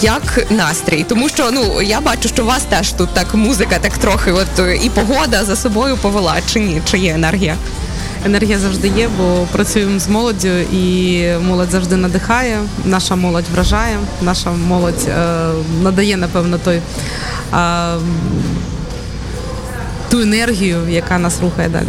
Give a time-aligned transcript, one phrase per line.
[0.00, 1.04] як настрій?
[1.08, 4.82] Тому що ну я бачу, що у вас теж тут так музика, так трохи, от
[4.82, 6.34] і погода за собою повела.
[6.52, 6.82] Чи ні?
[6.90, 7.56] Чи є енергія?
[8.26, 12.58] Енергія завжди є, бо працюємо з молоддю, і молодь завжди надихає.
[12.84, 15.50] Наша молодь вражає, наша молодь е,
[15.82, 16.80] надає, напевно, той.
[17.54, 17.96] Е,
[20.10, 21.86] ту енергію, яка нас рухає далі.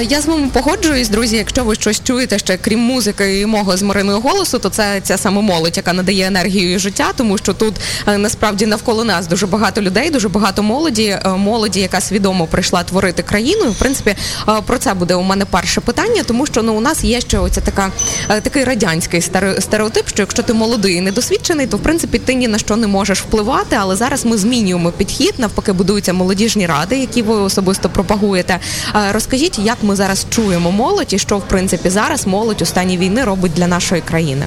[0.00, 1.36] Я з вами погоджуюсь, друзі.
[1.36, 5.18] Якщо ви щось чуєте ще крім музики і мого з Мариною голосу, то це ця
[5.18, 7.74] саме молодь, яка надає енергію і життя, тому що тут
[8.06, 12.82] е, насправді навколо нас дуже багато людей, дуже багато молоді, е, молоді, яка свідомо прийшла
[12.82, 13.70] творити країну.
[13.70, 14.14] В принципі,
[14.48, 17.38] е, про це буде у мене перше питання, тому що ну у нас є ще
[17.38, 17.92] оця така
[18.28, 19.20] такий радянський
[19.58, 22.86] стереотип, що якщо ти молодий і недосвідчений, то в принципі ти ні на що не
[22.86, 23.76] можеш впливати.
[23.80, 25.34] Але зараз ми змінюємо підхід.
[25.38, 28.58] Навпаки, будуються молодіжні ради, які ви особисто пропагуєте.
[29.12, 33.24] Розкажіть, як ми зараз чуємо молодь і що в принципі зараз молодь у стані війни
[33.24, 34.46] робить для нашої країни?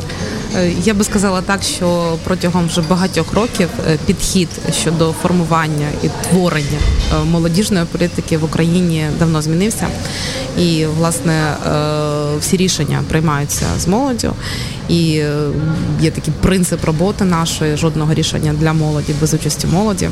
[0.57, 4.49] Е, я би сказала так, що протягом вже багатьох років е, підхід
[4.81, 6.79] щодо формування і творення
[7.13, 9.87] е, молодіжної політики в Україні давно змінився,
[10.57, 11.55] і власне
[12.39, 14.33] всі рішення приймаються з молоддю.
[14.89, 15.03] І
[16.01, 20.09] є такий принцип роботи нашої жодного рішення для молоді без участі молоді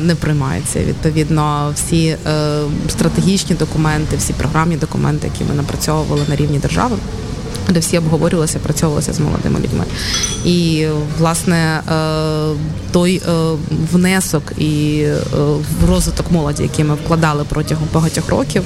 [0.00, 0.78] не приймається.
[0.78, 2.16] Відповідно, всі
[2.88, 6.96] стратегічні документи, всі програмні документи, які ми напрацьовували на рівні держави
[7.68, 9.84] де всі обговорювалися, працьовувалися з молодими людьми.
[10.44, 10.86] І
[11.18, 12.56] власне е,
[12.92, 13.56] той е,
[13.92, 15.16] внесок і е,
[15.88, 18.62] розвиток молоді, який ми вкладали протягом багатьох років,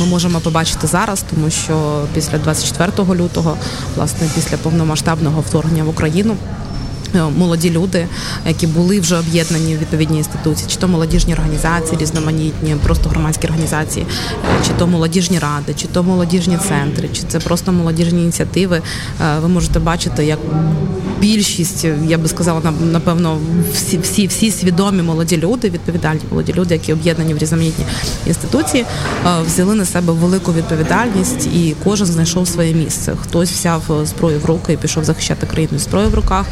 [0.00, 3.56] ми можемо побачити зараз, тому що після 24 лютого,
[3.96, 6.36] власне, після повномасштабного вторгнення в Україну.
[7.14, 8.06] Е, молоді люди,
[8.46, 14.06] які були вже об'єднані в відповідній інституції, чи то молодіжні організації, різноманітні, просто громадські організації,
[14.32, 18.82] е, чи то молодіжні ради, чи то молодіжні центри, чи це просто молодіжні ініціативи.
[19.20, 20.38] Е, ви можете бачити, як
[21.20, 23.38] більшість, я би сказала, напевно,
[23.74, 27.84] всі всі всі свідомі молоді люди, відповідальні молоді люди, які об'єднані в різноманітні
[28.26, 28.84] інституції,
[29.46, 33.12] взяли на себе велику відповідальність, і кожен знайшов своє місце.
[33.22, 36.46] Хтось взяв зброю в руки і пішов захищати країну зброю в руках.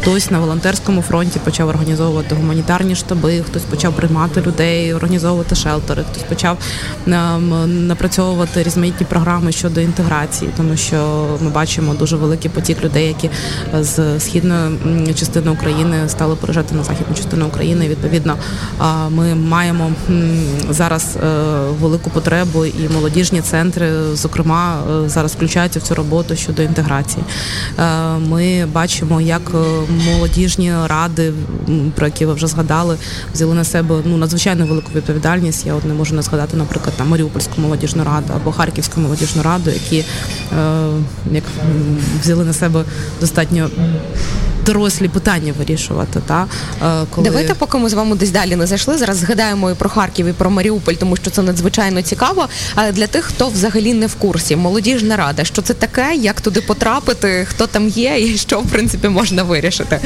[0.00, 6.22] Хтось на волонтерському фронті почав організовувати гуманітарні штаби, хтось почав приймати людей, організовувати шелтери, хтось
[6.22, 6.58] почав
[7.06, 13.30] ем, напрацьовувати різноманітні програми щодо інтеграції, тому що ми бачимо дуже великий потік людей, які
[13.80, 17.84] з східної частини України стали переїжджати на західну частину України.
[17.84, 18.36] І, Відповідно,
[19.10, 19.92] ми маємо
[20.70, 21.28] зараз е,
[21.80, 27.24] велику потребу, і молодіжні центри, зокрема, е, зараз включаються в цю роботу щодо інтеграції.
[27.78, 27.82] Е,
[28.18, 29.52] ми бачимо, як
[29.88, 31.32] молодіжні ради,
[31.94, 32.96] про які ви вже згадали,
[33.34, 35.66] взяли на себе ну надзвичайно велику відповідальність.
[35.66, 39.70] Я от не можу не згадати, наприклад, там Маріупольську молодіжну раду або Харківську молодіжну раду,
[39.70, 40.04] які е,
[41.32, 41.44] як
[42.20, 42.84] взяли на себе
[43.20, 43.70] достатньо
[44.68, 46.20] дорослі питання вирішувати.
[46.26, 46.46] Та
[46.82, 48.98] е, коли давайте, поки ми з вами десь далі не зайшли.
[48.98, 52.48] Зараз згадаємо і про Харків, і про Маріуполь, тому що це надзвичайно цікаво.
[52.74, 56.60] Але для тих, хто взагалі не в курсі, молодіжна рада, що це таке, як туди
[56.60, 60.00] потрапити, хто там є, і що в принципі можна вирішити.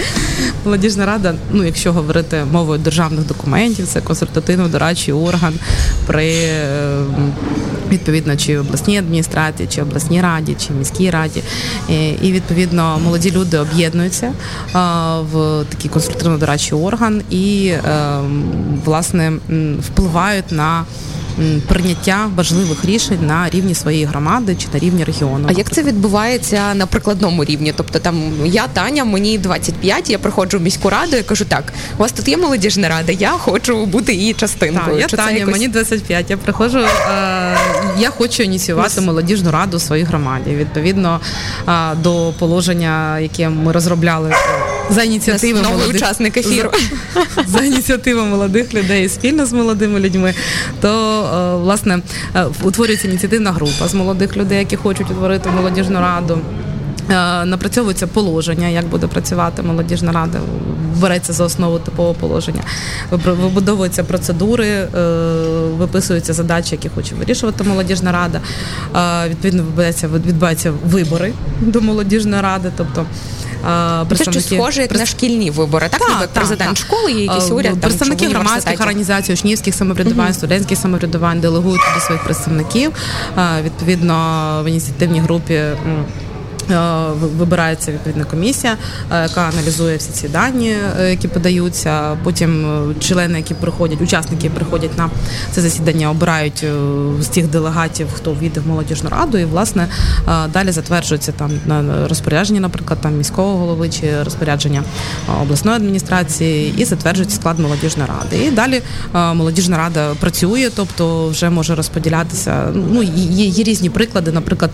[0.64, 5.54] Молодіжна рада, ну якщо говорити мовою державних документів, це консультативно дорадчий орган
[6.06, 7.32] при ем,
[7.92, 11.42] відповідно чи обласній адміністрації, чи обласній раді, чи міській раді.
[12.22, 14.32] І відповідно молоді люди об'єднуються
[15.32, 18.44] в такий конструктивно-дорадчий орган і ем,
[18.84, 19.32] власне
[19.80, 20.84] впливають на
[21.68, 25.46] прийняття важливих рішень на рівні своєї громади чи на рівні регіону.
[25.48, 27.72] А як це відбувається на прикладному рівні?
[27.76, 32.00] Тобто там я Таня, мені 25, я приходжу в міську раду і кажу, так, у
[32.00, 34.86] вас тут є молодіжна рада, я хочу бути її частинкою.
[34.86, 35.52] Так, Я чи Таня, якось...
[35.52, 37.56] мені 25, я приходжу, е,
[37.98, 40.50] я хочу ініціювати молодіжну раду в своїй громаді.
[40.50, 41.20] Відповідно
[41.68, 44.34] е, до положення, яке ми розробляли
[44.90, 45.96] за ініціативи новий молодих...
[45.96, 46.70] учасник ефіру.
[47.46, 50.34] За, за ініціативи молодих людей спільно з молодими людьми,
[50.80, 52.00] то Е, власне
[52.34, 56.38] е, утворюється ініціативна група з молодих людей, які хочуть утворити молодіжну раду.
[57.10, 60.38] Е, напрацьовується положення, як буде працювати молодіжна рада,
[61.00, 62.62] береться за основу типового положення,
[63.10, 64.88] вибудовуються процедури,
[65.78, 68.40] виписуються задачі, які хоче вирішувати молодіжна рада.
[69.28, 73.06] Відповідно, відбуваються відбуваються вибори до молодіжної ради, тобто
[74.08, 74.40] представники...
[74.40, 76.86] Це що схоже на шкільні вибори, так, так, так президент так.
[76.86, 82.92] школи, є якісь уряд представники громадських організацій, учнівських самоврядувань, студентських самоврядувань делегують до своїх представників.
[83.64, 84.14] Відповідно,
[84.64, 85.60] в ініціативній групі
[87.38, 88.76] Вибирається відповідна комісія,
[89.10, 90.76] яка аналізує всі ці дані,
[91.08, 92.16] які подаються.
[92.24, 92.66] Потім
[93.00, 95.10] члени, які приходять, учасники приходять на
[95.50, 96.64] це засідання, обирають
[97.20, 99.88] з тих делегатів, хто війде в молодіжну раду, і власне
[100.52, 104.82] далі затверджується там на розпорядження, наприклад, там міського голови чи розпорядження
[105.42, 108.44] обласної адміністрації, і затверджується склад молодіжної ради.
[108.44, 108.82] І далі
[109.12, 112.68] молодіжна рада працює, тобто вже може розподілятися.
[112.74, 114.32] Ну є, є різні приклади.
[114.32, 114.70] Наприклад,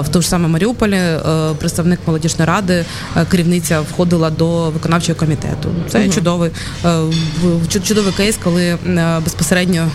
[0.00, 1.00] в тому ж саме Маріуполі
[1.58, 2.84] представник молодіжної ради,
[3.30, 5.68] керівниця входила до виконавчого комітету.
[5.88, 6.12] Це угу.
[6.12, 6.50] чудовий
[7.84, 8.78] чудовий кейс, коли
[9.24, 9.90] безпосередньо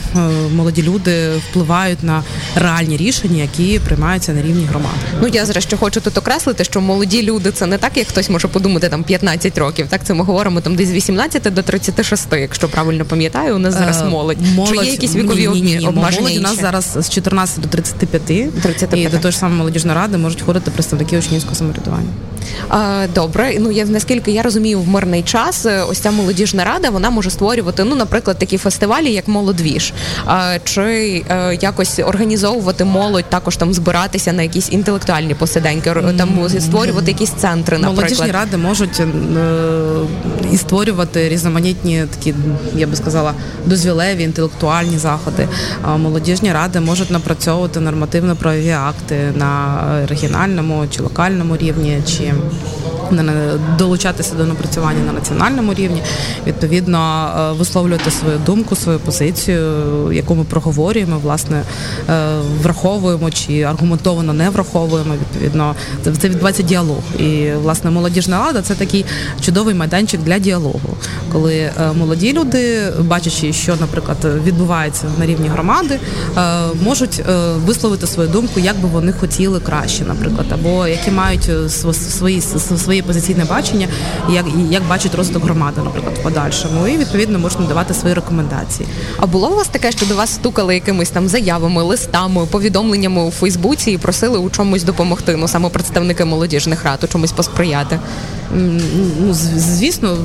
[0.55, 2.23] молоді люди впливають на
[2.55, 4.97] реальні рішення, які приймаються на рівні громади.
[5.21, 8.29] Ну я зараз ще хочу тут окреслити, що молоді люди це не так, як хтось
[8.29, 9.87] може подумати там 15 років.
[9.89, 13.55] Так це ми говоримо там десь з 18 до 36, якщо правильно пам'ятаю.
[13.55, 14.37] У нас зараз молодь.
[14.55, 15.89] молодь Чи є якісь вікові ні, ні, ні?
[15.91, 18.23] Молодь у нас зараз з 14 до 35,
[18.61, 19.01] 35.
[19.01, 22.07] і до того ж саме молодіжної ради можуть ходити представники občinsko samouredovanje.
[23.15, 27.09] Добре, ну я наскільки я розумію, в мирний час е, ось ця молодіжна рада вона
[27.09, 29.93] може створювати, ну, наприклад, такі фестивалі, як молодвіж,
[30.63, 37.29] чи е, якось організовувати молодь, також там збиратися на якісь інтелектуальні посиденьки, там створювати якісь
[37.29, 37.77] центри.
[37.77, 37.95] наприклад.
[37.95, 39.05] Молодіжні ради можуть е,
[40.51, 42.33] і створювати різноманітні такі,
[42.75, 43.33] я би сказала,
[43.65, 45.47] дозвілеві інтелектуальні заходи.
[45.97, 49.77] Молодіжні ради можуть напрацьовувати нормативно-правові акти на
[50.09, 52.01] регіональному чи локальному рівні.
[52.07, 52.33] чи
[53.77, 56.03] долучатися до напрацювання на національному рівні,
[56.47, 61.63] відповідно е, висловлювати свою думку, свою позицію, яку ми проговорюємо, власне
[62.09, 65.13] е, враховуємо чи аргументовано не враховуємо.
[65.13, 67.03] Відповідно, це відбувається діалог.
[67.19, 69.05] І власне молодіжна рада це такий
[69.41, 70.97] чудовий майданчик для діалогу,
[71.31, 75.99] коли е, молоді люди, бачачи, що, наприклад, відбувається на рівні громади,
[76.83, 77.21] можуть
[77.65, 81.49] висловити свою думку, як би вони хотіли краще, наприклад, або які мають
[81.93, 82.26] свої
[82.77, 83.87] своє позиційне бачення,
[84.29, 88.89] як як бачить розвиток громади, наприклад, в подальшому, і відповідно можна давати свої рекомендації.
[89.17, 93.31] А було у вас таке, що до вас стукали якимись там заявами, листами, повідомленнями у
[93.31, 95.35] Фейсбуці і просили у чомусь допомогти?
[95.35, 97.99] Ну саме представники молодіжних рад у чомусь посприяти?
[99.21, 100.17] Ну, звісно,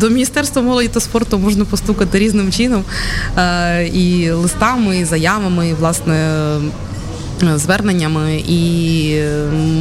[0.00, 2.84] до міністерства молоді та спорту можна постукати різним чином
[3.36, 6.14] е, і листами, і заявами, і власне
[7.56, 9.22] зверненнями, і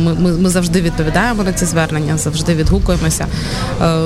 [0.04, 3.27] ми, ми, ми завжди відповідаємо на ці звернення, завжди відгукуємося.
[3.81, 3.98] Е,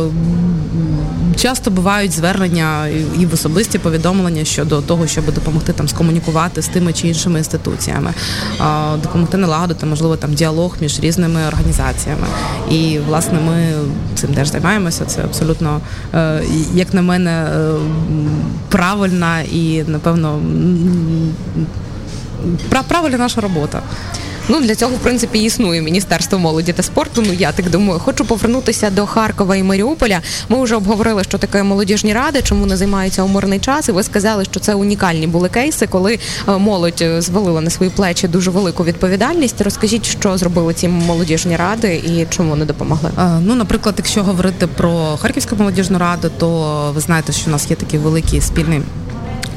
[1.36, 2.88] часто бувають звернення
[3.20, 8.14] і в особисті повідомлення щодо того, щоб допомогти там скомунікувати з тими чи іншими інституціями,
[9.04, 12.28] допомогти налагодити, можливо, там діалог між різними організаціями.
[12.72, 13.74] І власне ми
[14.16, 15.06] цим теж займаємося.
[15.06, 15.80] Це абсолютно,
[16.14, 16.42] е,
[16.74, 17.74] як на мене, е,
[18.70, 20.40] правильна і напевно
[22.88, 23.82] правильна наша робота.
[24.50, 27.24] Ну для цього в принципі існує міністерство молоді та спорту.
[27.28, 30.22] Ну я так думаю, хочу повернутися до Харкова і Маріуполя.
[30.50, 33.90] Ми вже обговорили, що таке молодіжні ради, чому вони займаються у мирний час.
[33.90, 37.92] І ви сказали, що це унікальні були кейси, коли е, молодь е, звалила на свої
[37.92, 39.62] плечі дуже велику відповідальність.
[39.62, 43.12] Розкажіть, що зробили ці молодіжні ради і чому вони допомогли?
[43.42, 47.76] Ну, наприклад, якщо говорити про Харківську молодіжну раду, то ви знаєте, що у нас є
[47.76, 48.82] такий великий спільний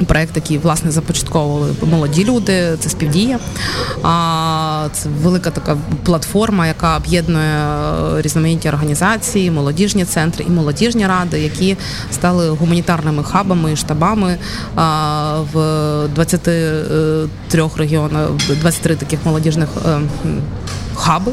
[0.07, 3.39] Проект, який власне започатковували молоді люди, це співдія.
[4.93, 7.65] Це велика така платформа, яка об'єднує
[8.21, 11.77] різноманітні організації, молодіжні центри і молодіжні ради, які
[12.11, 14.37] стали гуманітарними хабами і штабами
[15.53, 18.29] в 23 регіонах,
[18.61, 19.99] 23 таких молодіжних е,
[20.95, 21.31] хаби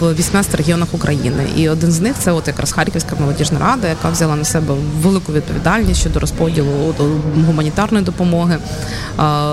[0.00, 1.46] в 18 регіонах України.
[1.56, 5.32] І один з них це от якраз Харківська молодіжна рада, яка взяла на себе велику
[5.32, 6.94] відповідальність щодо розподілу
[7.46, 8.58] гуманітарної допомоги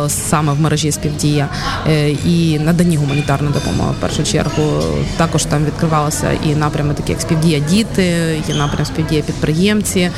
[0.08, 1.50] саме в мережі співдія
[1.88, 3.92] е, і наданні гуманітарної допомоги.
[3.98, 4.84] В першу чергу
[5.18, 8.04] також там відкривалися і напрями, такі як співдія діти,
[8.48, 10.10] є напрям співдія підприємці,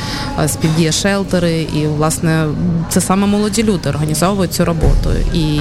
[0.47, 1.61] співдія шелтери.
[1.61, 2.45] І власне
[2.89, 5.59] це саме молоді люди організовують цю роботу і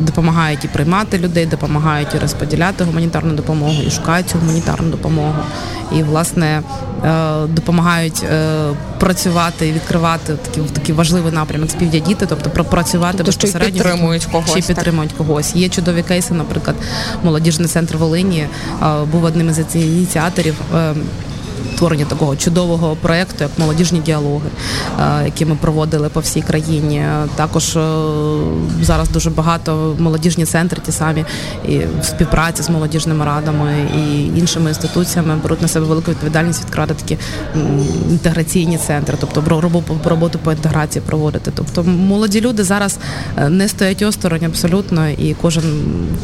[0.00, 5.34] допомагають і приймати людей, допомагають і розподіляти гуманітарну допомогу, і шукають цю гуманітарну допомогу.
[5.92, 6.62] І власне
[7.04, 13.28] е, допомагають е, працювати і відкривати такі такий важливий напрямок співдя діти, тобто пропрацювати тобто,
[13.28, 14.54] безпосередньо підтримують когось.
[14.54, 15.18] Чи підтримують так.
[15.18, 15.56] когось.
[15.56, 16.76] Є чудові кейси, наприклад,
[17.24, 18.48] молодіжний центр Волині е,
[19.12, 20.54] був одним із ініціаторів
[21.74, 24.48] створення такого чудового проєкту, як молодіжні діалоги,
[25.24, 27.04] які ми проводили по всій країні.
[27.36, 27.78] Також
[28.82, 31.24] зараз дуже багато молодіжні центри, ті самі
[31.68, 36.94] і в співпраці з молодіжними радами і іншими інституціями беруть на себе велику відповідальність відкривати
[36.94, 37.18] такі
[38.10, 39.60] інтеграційні центри, тобто
[40.04, 41.52] роботу по інтеграції проводити.
[41.54, 42.98] Тобто молоді люди зараз
[43.48, 45.64] не стоять осторонь абсолютно, і кожен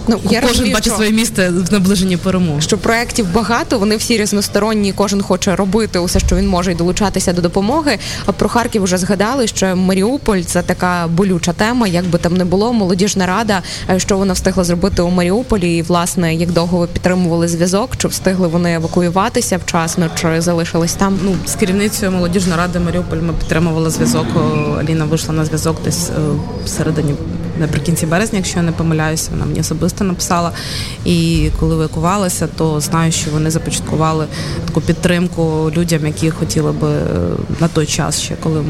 [0.08, 2.60] ну, я кожен розумію, бачить своє місце в наближенні перемоги.
[2.60, 7.32] Що проєктів багато, вони всі різносторонні, кожен хоче робити усе, що він може, і долучатися
[7.32, 7.98] до допомоги.
[8.36, 12.72] Про Харків вже згадали, що Маріуполь це така болюча тема, як би там не було.
[12.72, 17.48] Молодіжна рада, е, що вона встигла зробити у Маріуполі, і власне як довго ви підтримували
[17.48, 21.18] зв'язок, чи встигли вони евакуюватися вчасно, чи залишились там?
[21.24, 24.26] Ну з керівницею молодіжної ради Маріуполь ми підтримували зв'язок.
[24.80, 26.12] Аліна вийшла на зв'язок десь е,
[26.64, 27.14] всередині
[27.58, 30.52] наприкінці березня, якщо я не помиляюся, вона мені особисто написала.
[31.04, 34.26] І коли евакувалася, то знаю, що вони започаткували
[34.66, 37.02] таку підтримку людям, які хотіли би е,
[37.60, 38.62] на той час ще, коли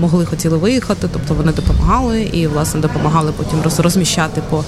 [0.00, 1.08] могли хотіли виїхати.
[1.12, 4.64] Тобто вони допомагали і власне допомагали потім розміщати по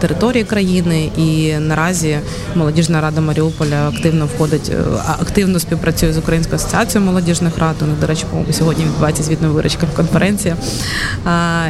[0.00, 1.10] території країни.
[1.16, 2.18] І наразі
[2.54, 4.82] молодіжна рада Маріуполя активно входить, е,
[5.20, 7.76] активно співпрацює з Українською асоціацією молодіжних рад.
[8.00, 10.56] До речі, по сьогодні відбувається звітна виручка конференція.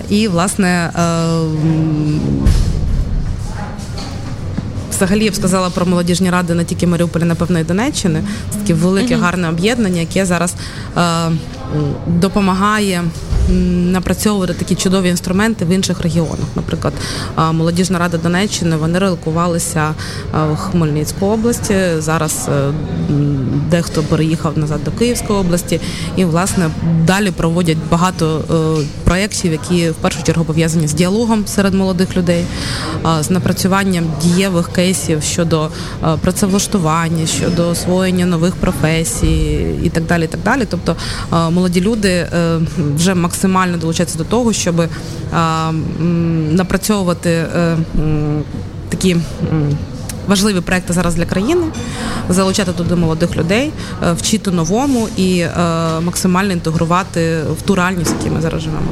[0.08, 0.90] І власне
[4.90, 8.24] Взагалі я б сказала про молодіжні ради не тільки Маріуполя, напевно, і Донеччини.
[8.50, 10.54] Це таке велике, гарне об'єднання, яке зараз
[10.96, 11.00] е,
[12.06, 13.04] допомагає
[13.92, 16.46] напрацьовувати такі чудові інструменти в інших регіонах.
[16.56, 16.92] Наприклад,
[17.52, 19.94] молодіжна рада Донеччини вони релокувалися
[20.32, 21.74] в Хмельницьку області.
[21.98, 22.72] Зараз е,
[23.70, 25.80] дехто переїхав назад до Київської області,
[26.16, 26.70] і власне
[27.06, 28.44] далі проводять багато
[28.80, 32.44] е, проєктів, які в першу чергу пов'язані з діалогом серед молодих людей,
[33.20, 35.68] з напрацюванням дієвих кейсів щодо
[36.20, 40.24] працевлаштування, щодо освоєння нових професій і так далі.
[40.24, 40.66] І так далі.
[40.70, 40.96] Тобто
[41.50, 42.60] молоді люди е,
[42.96, 44.82] вже максимально максимально долучатися до того, щоб
[46.50, 47.76] напрацьовувати е,
[48.88, 49.16] такі
[50.30, 51.66] важливі проекти зараз для країни,
[52.28, 53.72] залучати туди молодих людей,
[54.02, 55.50] е, вчити новому і е,
[56.00, 58.82] максимально інтегрувати в ту реальність, в якій ми зараз живемо.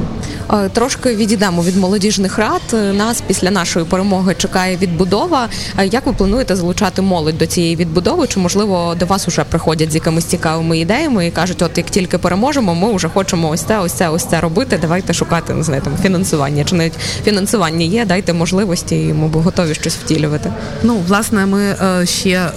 [0.53, 2.61] Е, трошки відійдемо від молодіжних рад.
[2.93, 5.49] Нас після нашої перемоги чекає відбудова.
[5.91, 8.27] Як ви плануєте залучати молодь до цієї відбудови?
[8.27, 12.17] Чи можливо до вас вже приходять з якимись цікавими ідеями і кажуть, от як тільки
[12.17, 14.79] переможемо, ми вже хочемо ось це, ось це, ось це робити.
[14.81, 16.63] Давайте шукати не знаю, там фінансування.
[16.63, 16.93] Чи навіть
[17.23, 18.05] фінансування є?
[18.05, 20.51] Дайте можливості, і ми б готові щось втілювати.
[20.83, 21.28] Ну власне.
[21.31, 22.49] Власне, ми е, ще е,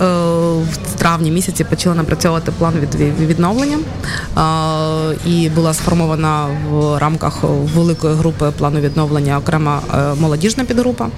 [0.72, 8.14] в травні місяці почали напрацьовувати план від відновлення е, і була сформована в рамках великої
[8.14, 9.80] групи плану відновлення окрема
[10.20, 11.08] молодіжна підгрупа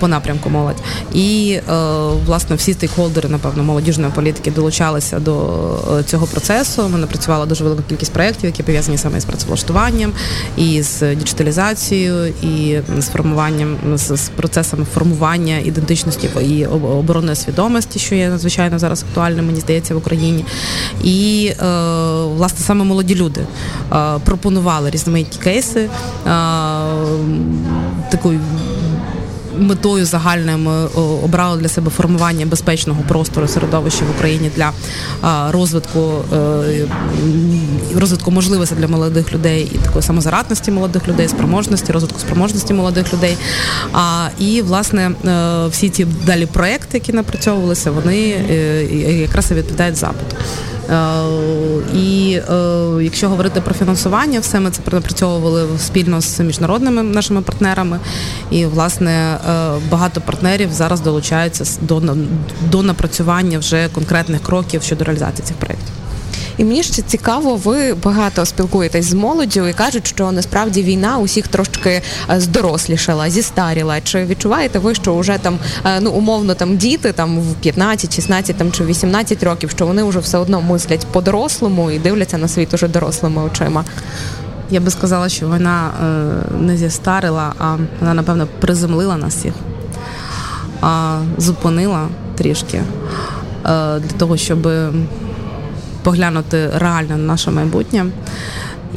[0.00, 0.82] по напрямку молодь.
[1.14, 1.58] І
[2.26, 5.68] власне всі стейкхолдери, напевно, молодіжної політики долучалися до
[6.06, 6.88] цього процесу.
[6.88, 10.12] Ми напрацювали дуже велику кількість проєктів, які пов'язані саме з працевлаштуванням,
[10.56, 18.28] і з діджиталізацією, і з формуванням з процесами формування ідентичності і оборонної свідомості, що є
[18.28, 20.44] надзвичайно зараз актуальним, мені здається, в Україні.
[21.04, 21.64] І е,
[22.24, 23.40] власне саме молоді люди
[23.92, 25.88] е, пропонували різноманітні кейси е,
[28.10, 28.38] такої
[29.58, 30.86] метою загальною ми
[31.24, 34.72] обрали для себе формування безпечного простору середовища в Україні для
[35.52, 36.86] розвитку е,
[37.96, 43.36] розвитку можливостей для молодих людей і такої самозарадності молодих людей, спроможності, розвитку спроможності молодих людей.
[44.38, 48.18] І власне е, всі ці далі проекти, які напрацьовувалися, вони
[48.50, 48.84] е,
[49.20, 50.36] якраз і відповідають запиту.
[50.92, 51.24] Е,
[51.94, 57.98] і е, якщо говорити про фінансування, все ми це напрацьовували спільно з міжнародними нашими партнерами.
[58.50, 59.38] І власне е,
[59.90, 62.02] багато партнерів зараз долучаються до,
[62.70, 66.01] до напрацювання вже конкретних кроків щодо реалізації цих проєктів.
[66.56, 71.48] І мені ще цікаво, ви багато спілкуєтесь з молоддю і кажуть, що насправді війна усіх
[71.48, 74.00] трошки е, здорослішала, зістаріла.
[74.00, 78.56] Чи відчуваєте ви, що вже там е, ну умовно там діти там в 15, 16
[78.56, 82.74] там чи 18 років, що вони вже все одно мислять по-дорослому і дивляться на світ
[82.74, 83.84] уже дорослими очима?
[84.70, 89.54] Я би сказала, що вона е, не зістарила, а вона напевно приземлила нас всіх,
[90.80, 92.82] а зупинила трішки
[93.64, 94.68] для того, щоб
[96.02, 98.06] поглянути реально на наше майбутнє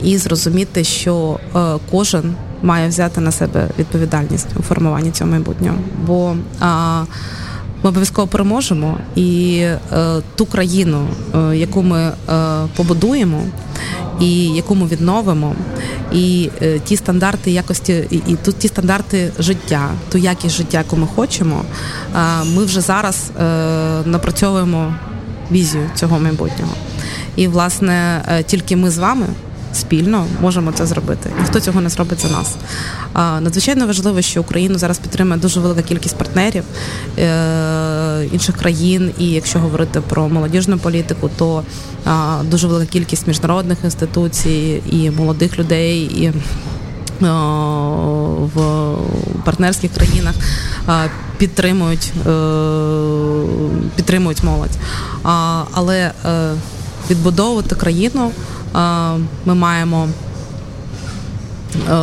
[0.03, 1.59] і зрозуміти, що е,
[1.91, 5.77] кожен має взяти на себе відповідальність у формуванні цього майбутнього.
[6.07, 6.35] Бо
[7.83, 9.77] ми обов'язково переможемо і е,
[10.35, 12.11] ту країну, е, яку ми
[12.75, 13.41] побудуємо,
[14.19, 15.55] і яку ми відновимо,
[16.13, 16.49] і
[16.83, 21.61] ті стандарти якості, і, і тут ті стандарти життя, ту якість життя, яку ми хочемо,
[22.55, 23.31] ми вже зараз
[24.05, 24.93] напрацьовуємо
[25.51, 26.71] візію цього майбутнього.
[27.35, 29.25] І, власне, е, тільки ми з вами.
[29.73, 31.29] Спільно можемо це зробити.
[31.39, 32.55] Ніхто цього не зробить за нас.
[33.41, 36.63] Надзвичайно важливо, що Україну зараз підтримує дуже велика кількість партнерів
[37.17, 39.11] е, інших країн.
[39.19, 41.63] І якщо говорити про молодіжну політику, то
[42.43, 46.33] дуже велика кількість міжнародних інституцій і молодих людей і
[48.55, 48.95] в
[49.45, 50.35] партнерських країнах
[51.37, 52.13] підтримують
[53.95, 54.77] підтримують молодь.
[55.73, 56.11] Але
[57.09, 58.31] відбудовувати країну
[59.45, 60.09] ми маємо.
[61.89, 61.93] Е,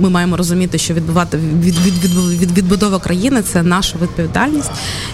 [0.00, 2.04] ми маємо розуміти, що відбувати від, від,
[2.40, 4.70] від, відбудова країни це наша відповідальність,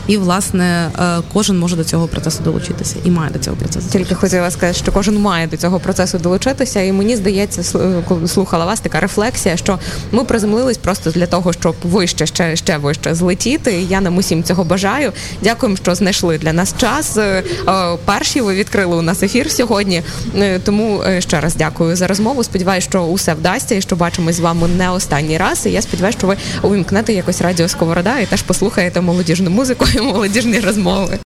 [0.06, 3.86] і власне е, кожен може до цього процесу долучитися і має до цього процесу.
[3.92, 8.64] Тільки хотіла сказати, що кожен має до цього процесу долучитися, і мені здається, коли слухала
[8.64, 9.78] вас така рефлексія, що
[10.12, 13.86] ми приземлились просто для того, щоб вище ще ще вище злетіти.
[13.88, 15.12] Я нам усім цього бажаю.
[15.42, 17.16] Дякуємо, що знайшли для нас час.
[17.16, 17.42] Е,
[18.04, 20.02] перші ви відкрили у нас ефір сьогодні.
[20.64, 22.44] Тому ще раз дякую за розмову.
[22.44, 25.66] Сподіваюся, що усе вдасться що бачимось з вами не останній раз.
[25.66, 30.00] І я сподіваюся, що ви увімкнете якось радіо Сковорода і теж послухаєте молодіжну музику і
[30.00, 31.14] молодіжні розмови.